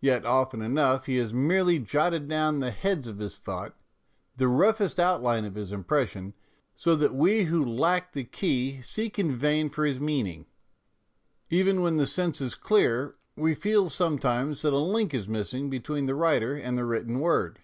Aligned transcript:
Yet 0.00 0.26
often 0.26 0.60
enough 0.60 1.06
he 1.06 1.16
has 1.16 1.32
merely 1.32 1.78
jotted 1.78 2.28
down 2.28 2.60
the 2.60 2.70
heads 2.70 3.08
of 3.08 3.20
his 3.20 3.40
thought, 3.40 3.74
the 4.36 4.48
roughest 4.48 5.00
outline 5.00 5.46
of 5.46 5.54
his 5.54 5.72
impression, 5.72 6.34
so 6.74 6.94
that 6.94 7.14
we 7.14 7.44
who 7.44 7.64
lack 7.64 8.12
the 8.12 8.24
key 8.24 8.82
seek 8.82 9.18
in 9.18 9.34
vain 9.34 9.70
for 9.70 9.86
his 9.86 9.98
meaning. 9.98 10.44
Even 11.48 11.80
when 11.80 11.96
the 11.96 12.04
sense 12.04 12.42
is 12.42 12.54
clear, 12.54 13.14
we 13.34 13.54
feel 13.54 13.88
sometimes 13.88 14.60
that 14.60 14.74
a 14.74 14.78
link 14.78 15.14
is 15.14 15.26
missing 15.26 15.70
between 15.70 16.04
the 16.04 16.14
writer 16.14 16.52
and 16.54 16.76
the 16.76 16.84
written 16.84 17.18
word. 17.18 17.60